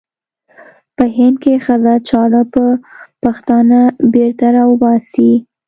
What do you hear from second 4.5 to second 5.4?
را وباسي.